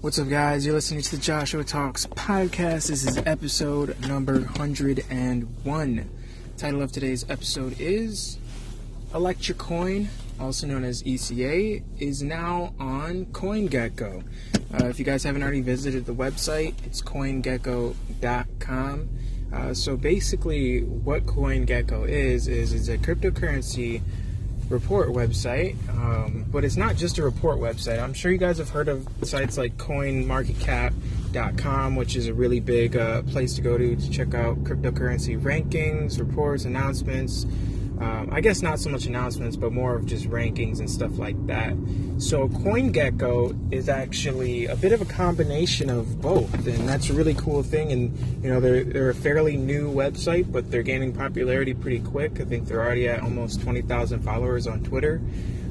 [0.00, 0.64] What's up, guys?
[0.64, 2.86] You're listening to the Joshua Talks podcast.
[2.86, 6.10] This is episode number 101.
[6.56, 8.38] Title of today's episode is
[9.12, 10.08] Electra Coin,
[10.38, 14.22] also known as ECA, is now on CoinGecko.
[14.72, 19.08] Uh, if you guys haven't already visited the website, it's coingecko.com.
[19.52, 24.02] Uh, so basically, what CoinGecko is is it's a cryptocurrency
[24.68, 28.02] report website, um, but it's not just a report website.
[28.02, 32.96] I'm sure you guys have heard of sites like CoinMarketCap.com, which is a really big
[32.96, 37.46] uh, place to go to to check out cryptocurrency rankings, reports, announcements.
[38.00, 41.46] Um, I guess not so much announcements, but more of just rankings and stuff like
[41.46, 41.72] that.
[42.18, 47.34] So CoinGecko is actually a bit of a combination of both, and that's a really
[47.34, 47.90] cool thing.
[47.90, 52.40] And you know, they're they're a fairly new website, but they're gaining popularity pretty quick.
[52.40, 55.20] I think they're already at almost twenty thousand followers on Twitter.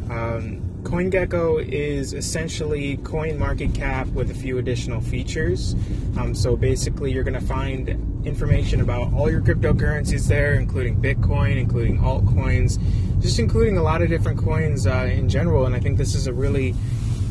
[0.09, 5.75] Um, CoinGecko is essentially coin market cap with a few additional features.
[6.17, 7.89] Um, so basically, you're going to find
[8.25, 12.79] information about all your cryptocurrencies there, including Bitcoin, including altcoins,
[13.21, 15.66] just including a lot of different coins uh, in general.
[15.66, 16.73] And I think this is a really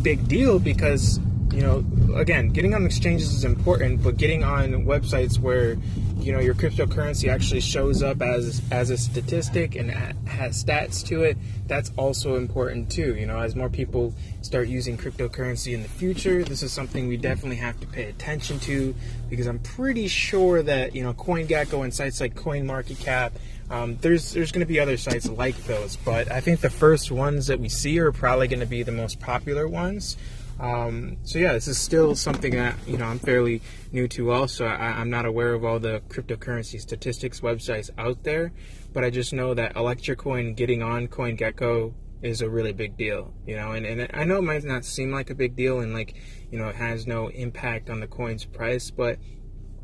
[0.03, 1.19] big deal because
[1.51, 1.83] you know,
[2.15, 5.79] again, getting on exchanges is important, but getting on websites where
[6.27, 9.93] you know your cryptocurrency actually shows up as as a statistic and
[10.27, 11.39] has stats to it
[11.69, 16.43] that's also important too you know as more people start using cryptocurrency in the future
[16.43, 18.93] this is something we definitely have to pay attention to
[19.31, 23.31] because i'm pretty sure that you know coingecko and sites like coinmarketcap
[23.71, 27.13] um, there's there's going to be other sites like those but i think the first
[27.13, 30.17] ones that we see are probably going to be the most popular ones
[30.59, 33.61] um, so yeah, this is still something that you know I'm fairly
[33.93, 34.31] new to.
[34.31, 38.53] Also, I, am not aware of all the cryptocurrency statistics websites out there,
[38.93, 43.35] but I just know that Electra Coin getting on CoinGecko is a really big deal.
[43.47, 45.93] You know, and, and I know it might not seem like a big deal, and
[45.93, 46.15] like
[46.51, 49.19] you know it has no impact on the coin's price, but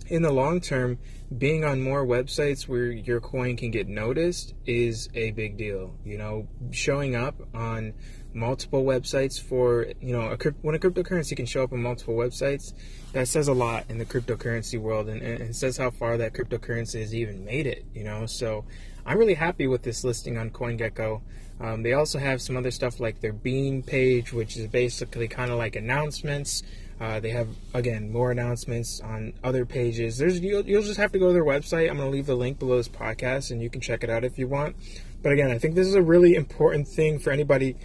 [0.06, 0.98] in the long term,
[1.36, 5.98] being on more websites where your coin can get noticed is a big deal.
[6.04, 7.92] You know, showing up on
[8.34, 12.72] multiple websites for you know a, when a cryptocurrency can show up on multiple websites
[13.12, 17.00] that says a lot in the cryptocurrency world and, and says how far that cryptocurrency
[17.00, 18.26] has even made it you know?
[18.26, 18.64] So
[19.04, 21.20] i'm really happy with this listing on coingecko.
[21.60, 25.50] Um, they also have some other stuff like their bean page which is basically kind
[25.50, 26.62] of like announcements.
[27.00, 30.18] Uh, they have again more announcements on other pages.
[30.18, 31.90] There's you'll, you'll just have to go to their website.
[31.90, 34.24] I'm going to leave the link below this podcast and you can check it out
[34.24, 34.76] if you want.
[35.22, 37.76] But again i think this is a really important thing for anybody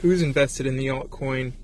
[0.00, 1.54] who's invested in the altcoin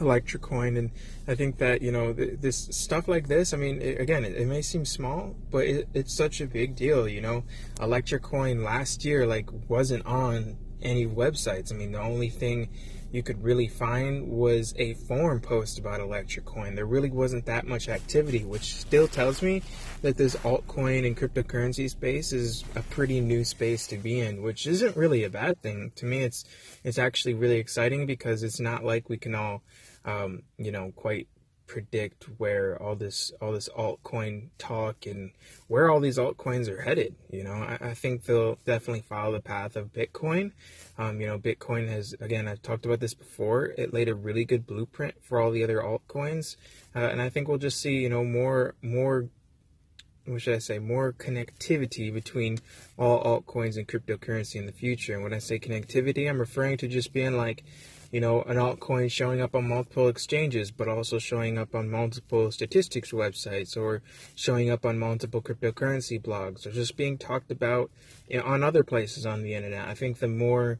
[0.00, 0.90] Electra Coin, and
[1.28, 3.52] I think that you know this stuff like this.
[3.52, 6.74] I mean, it, again, it, it, may seem small, but it, it's such a big
[6.74, 7.08] deal.
[7.08, 7.44] You know,
[7.80, 11.72] Electra Coin last year like wasn't on any websites.
[11.72, 12.68] I mean, the only thing
[13.12, 16.74] you could really find was a forum post about Electra Coin.
[16.74, 19.62] There really wasn't that much activity, which still tells me
[20.00, 24.66] that this altcoin and cryptocurrency space is a pretty new space to be in, which
[24.66, 25.92] isn't really a bad thing.
[25.96, 26.44] To me, it's
[26.82, 29.62] it's actually really exciting because it's not like we can all,
[30.06, 31.28] um, you know, quite
[31.72, 35.30] predict where all this all this altcoin talk and
[35.68, 37.14] where all these altcoins are headed.
[37.30, 40.52] You know, I, I think they'll definitely follow the path of Bitcoin.
[40.98, 43.72] Um, you know, Bitcoin has again I've talked about this before.
[43.78, 46.56] It laid a really good blueprint for all the other altcoins,
[46.94, 49.30] uh, and I think we'll just see you know more more.
[50.26, 50.78] What should I say?
[50.78, 52.58] More connectivity between
[52.98, 55.14] all altcoins and cryptocurrency in the future.
[55.14, 57.64] And when I say connectivity, I'm referring to just being like,
[58.12, 62.52] you know, an altcoin showing up on multiple exchanges, but also showing up on multiple
[62.52, 64.02] statistics websites or
[64.34, 67.90] showing up on multiple cryptocurrency blogs or just being talked about
[68.28, 69.88] you know, on other places on the internet.
[69.88, 70.78] I think the more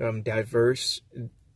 [0.00, 1.00] um, diverse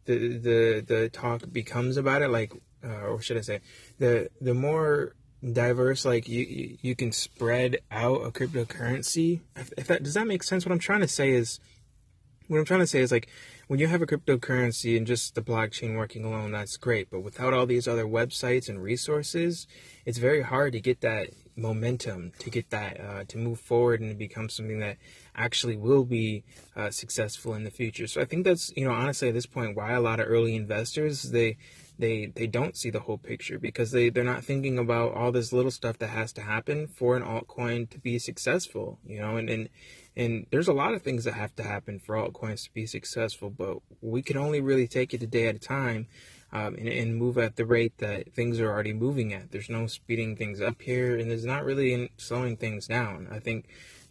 [0.06, 2.53] the, the the talk becomes about it, like,
[2.84, 3.60] uh, or should I say,
[3.98, 5.16] the the more
[5.53, 10.64] diverse like you you can spread out a cryptocurrency if that does that make sense
[10.64, 11.60] what i'm trying to say is
[12.48, 13.28] what i'm trying to say is like
[13.66, 17.11] when you have a cryptocurrency and just the blockchain working alone, that's great.
[17.11, 19.67] But without all these other websites and resources,
[20.05, 24.11] it's very hard to get that momentum, to get that, uh, to move forward and
[24.11, 24.99] to become something that
[25.35, 26.44] actually will be
[26.76, 28.06] uh, successful in the future.
[28.06, 30.55] So I think that's, you know, honestly at this point, why a lot of early
[30.55, 31.56] investors, they,
[31.98, 35.52] they they don't see the whole picture because they they're not thinking about all this
[35.52, 39.48] little stuff that has to happen for an altcoin to be successful you know and
[39.48, 39.69] and
[40.16, 43.50] and there's a lot of things that have to happen for altcoins to be successful
[43.50, 46.06] but we can only really take it a day at a time
[46.52, 49.50] um, and, and move at the rate that things are already moving at.
[49.50, 53.28] There's no speeding things up here and there's not really slowing things down.
[53.31, 53.66] I think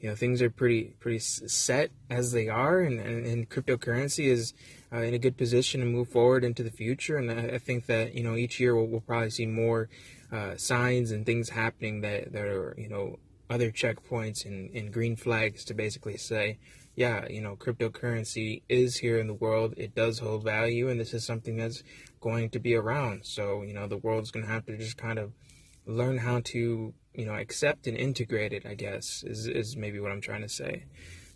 [0.06, 4.54] you know things are pretty pretty set as they are, and, and, and cryptocurrency is
[4.94, 7.18] uh, in a good position to move forward into the future.
[7.18, 9.90] And I, I think that you know each year we'll, we'll probably see more
[10.32, 13.18] uh, signs and things happening that that are you know
[13.50, 16.60] other checkpoints and, and green flags to basically say,
[16.96, 19.74] yeah, you know, cryptocurrency is here in the world.
[19.76, 21.82] It does hold value, and this is something that's
[22.22, 23.26] going to be around.
[23.26, 25.32] So, you know, the world's going to have to just kind of
[25.88, 30.12] learn how to, you know, accept and integrate it, I guess, is, is maybe what
[30.12, 30.86] I'm trying to say.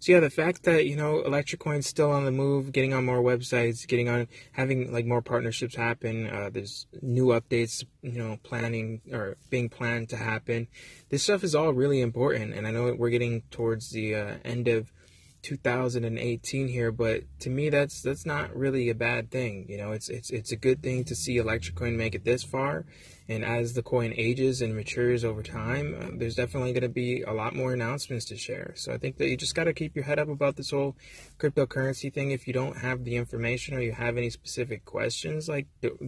[0.01, 3.03] So yeah, the fact that you know Electra Coin's still on the move, getting on
[3.03, 6.27] more websites, getting on having like more partnerships happen.
[6.27, 10.67] Uh, there's new updates, you know, planning or being planned to happen.
[11.09, 14.69] This stuff is all really important, and I know we're getting towards the uh, end
[14.69, 14.93] of
[15.41, 19.65] 2018 here, but to me that's that's not really a bad thing.
[19.69, 22.43] You know, it's it's it's a good thing to see Electra Coin make it this
[22.43, 22.85] far,
[23.27, 27.21] and as the coin ages and matures over time, uh, there's definitely going to be
[27.21, 28.73] a lot more announcements to share.
[28.75, 30.95] So I think that you just got to keep your head up about this whole
[31.37, 32.31] cryptocurrency thing.
[32.31, 35.67] If you don't have the information or you have any specific questions, like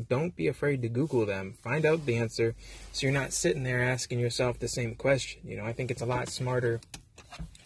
[0.10, 2.56] don't be afraid to Google them, find out the answer,
[2.92, 5.42] so you're not sitting there asking yourself the same question.
[5.46, 6.82] You know, I think it's a lot smarter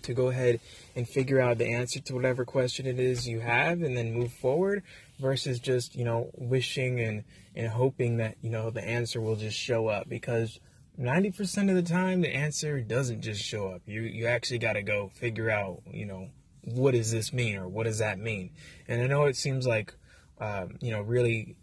[0.04, 0.60] to go ahead
[0.96, 4.32] and figure out the answer to whatever question it is you have and then move
[4.32, 4.84] forward
[5.20, 7.24] versus just, you know, wishing and,
[7.56, 10.60] and hoping that, you know, the answer will just show up because
[11.00, 13.82] 90% of the time the answer doesn't just show up.
[13.86, 16.30] You you actually got to go figure out, you know,
[16.62, 18.52] what does this mean or what does that mean?
[18.88, 19.94] And I know it seems like
[20.40, 21.56] um, you know, really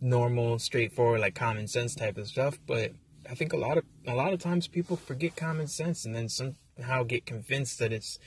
[0.00, 2.92] normal, straightforward like common sense type of stuff, but
[3.28, 6.28] I think a lot of a lot of times people forget common sense and then
[6.76, 8.18] somehow get convinced that it's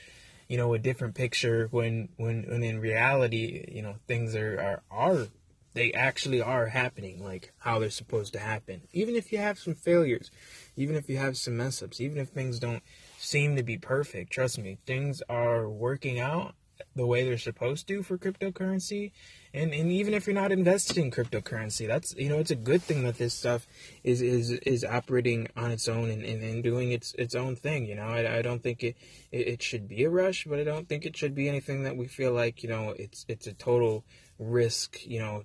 [0.48, 4.82] you know a different picture when when when in reality you know things are are,
[4.90, 5.26] are
[5.72, 8.82] they actually are happening like how they're supposed to happen.
[8.92, 10.30] Even if you have some failures
[10.76, 12.82] even if you have some mess ups even if things don't
[13.18, 16.54] seem to be perfect trust me things are working out
[17.00, 19.12] the way they're supposed to for cryptocurrency.
[19.52, 22.82] And and even if you're not invested in cryptocurrency that's you know it's a good
[22.82, 23.66] thing that this stuff
[24.04, 27.86] is is is operating on its own and, and, and doing its its own thing
[27.86, 28.06] you know?
[28.06, 28.96] I, I don't think it,
[29.32, 31.96] it, it should be a rush but I don't think it should be anything that
[31.96, 34.04] we feel like you know it's it's a total
[34.38, 35.42] risk you know?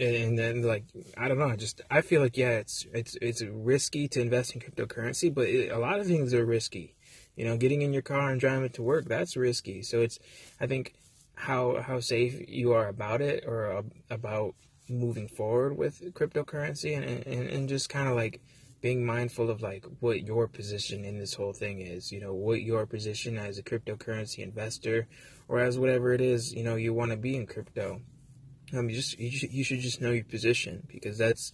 [0.00, 0.84] And then like
[1.16, 4.60] I don't know, just I feel like yeah, it's it's it's risky to invest in
[4.60, 6.96] cryptocurrency, but it, a lot of things are risky.
[7.36, 9.82] You know, getting in your car and driving to work, that's risky.
[9.82, 10.18] So it's,
[10.60, 10.94] I think,
[11.34, 14.54] how how safe you are about it or uh, about
[14.88, 18.40] moving forward with cryptocurrency and and, and just kind of like
[18.80, 22.60] being mindful of like what your position in this whole thing is you know what
[22.62, 25.08] your position as a cryptocurrency investor
[25.48, 28.00] or as whatever it is you know you want to be in crypto
[28.74, 31.52] um you just you should, you should just know your position because that's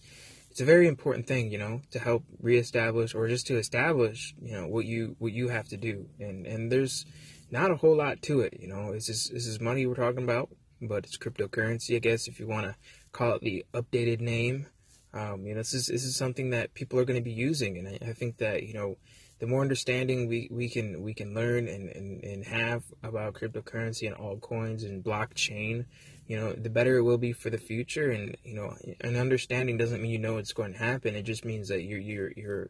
[0.51, 4.51] it's a very important thing, you know, to help reestablish or just to establish, you
[4.51, 6.07] know, what you what you have to do.
[6.19, 7.05] And and there's
[7.49, 8.91] not a whole lot to it, you know.
[8.91, 10.49] This is this is money we're talking about,
[10.81, 12.75] but it's cryptocurrency, I guess, if you want to
[13.13, 14.67] call it the updated name.
[15.13, 17.77] Um, you know, this is this is something that people are going to be using,
[17.77, 18.97] and I, I think that you know
[19.41, 24.05] the more understanding we, we can we can learn and, and, and have about cryptocurrency
[24.05, 25.85] and altcoins and blockchain,
[26.27, 28.11] you know, the better it will be for the future.
[28.11, 31.15] And you know, an understanding doesn't mean you know it's going to happen.
[31.15, 32.69] It just means that you're you're you're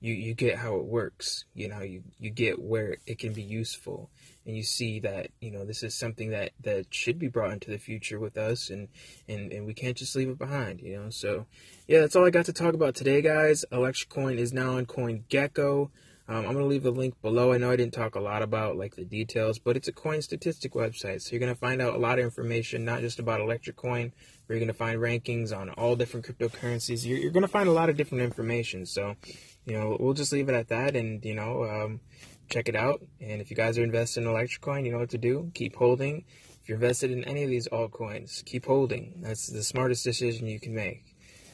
[0.00, 1.44] you, you get how it works.
[1.54, 4.10] You know, you, you get where it can be useful,
[4.44, 7.70] and you see that you know this is something that that should be brought into
[7.70, 8.88] the future with us, and
[9.28, 10.80] and and we can't just leave it behind.
[10.80, 11.46] You know, so
[11.86, 13.64] yeah, that's all I got to talk about today, guys.
[13.70, 15.90] Electra Coin is now on CoinGecko.
[16.30, 17.54] Um, I'm going to leave the link below.
[17.54, 20.20] I know I didn't talk a lot about like the details, but it's a coin
[20.20, 21.22] statistic website.
[21.22, 24.12] So you're going to find out a lot of information, not just about Electra Coin,
[24.46, 27.06] but you're going to find rankings on all different cryptocurrencies.
[27.06, 28.84] You're, you're going to find a lot of different information.
[28.84, 29.14] So,
[29.64, 32.00] you know, we'll just leave it at that and, you know, um,
[32.50, 33.00] check it out.
[33.22, 35.50] And if you guys are invested in Electra Coin, you know what to do.
[35.54, 36.26] Keep holding.
[36.60, 39.22] If you're invested in any of these altcoins, keep holding.
[39.22, 41.07] That's the smartest decision you can make.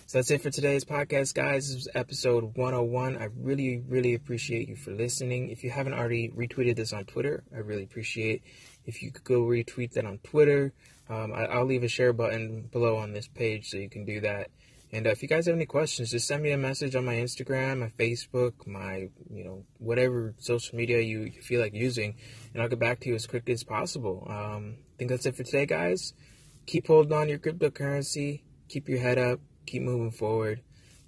[0.06, 1.68] So that's it for today's podcast, guys.
[1.68, 3.16] This was episode 101.
[3.16, 5.48] I really, really appreciate you for listening.
[5.48, 8.42] If you haven't already retweeted this on Twitter, I really appreciate
[8.84, 10.74] if you could go retweet that on Twitter.
[11.08, 14.20] Um, I, will leave a share button below on this page so you can do
[14.20, 14.50] that.
[14.92, 17.14] And uh, if you guys have any questions, just send me a message on my
[17.14, 22.16] Instagram, my Facebook, my, you know, whatever social media you, you feel like using,
[22.52, 24.26] and I'll get back to you as quickly as possible.
[24.28, 26.12] Um, I think that's it for today, guys.
[26.66, 28.42] Keep holding on your cryptocurrency.
[28.68, 30.60] Keep your head up keep moving forward,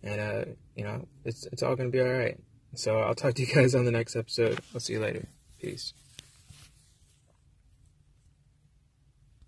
[0.03, 0.45] and uh,
[0.75, 2.39] you know, it's it's all gonna be all right.
[2.75, 4.61] So I'll talk to you guys on the next episode.
[4.75, 5.29] I'll see you later.
[5.61, 5.95] Peace.